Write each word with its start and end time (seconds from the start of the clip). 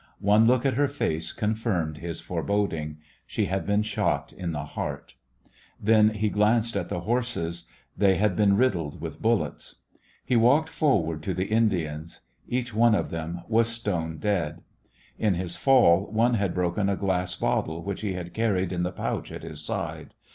One 0.19 0.47
look 0.47 0.65
at 0.65 0.73
her 0.73 0.87
face 0.87 1.31
confirmed 1.31 1.99
his 1.99 2.19
foreboding. 2.21 2.97
She 3.27 3.45
had 3.45 3.67
been 3.67 3.83
shot 3.83 4.33
in 4.33 4.51
the 4.51 4.65
heart. 4.65 5.13
Then 5.79 6.05
A 6.05 6.05
Christmas 6.05 6.13
When 6.15 6.21
he 6.21 6.29
glanced 6.29 6.75
at 6.75 6.89
the 6.89 6.99
horses; 7.01 7.65
they 7.95 8.15
had 8.15 8.35
been 8.35 8.57
riddled 8.57 8.99
with 8.99 9.21
bullets. 9.21 9.75
He 10.25 10.35
walked 10.35 10.69
forward 10.69 11.21
to 11.21 11.35
the 11.35 11.45
Indians. 11.49 12.21
Each 12.47 12.73
one 12.73 12.95
of 12.95 13.11
them 13.11 13.41
was 13.47 13.67
stone 13.69 14.17
dead. 14.17 14.63
In 15.19 15.35
his 15.35 15.55
fall 15.55 16.11
one 16.11 16.33
had 16.33 16.55
broken 16.55 16.89
a 16.89 16.95
glass 16.97 17.35
bottle 17.35 17.83
which 17.83 18.01
he 18.01 18.13
had 18.13 18.33
carried 18.33 18.73
in 18.73 18.81
the 18.81 18.91
pouch 18.91 19.31
at 19.31 19.43
his 19.43 19.61
side. 19.61 20.15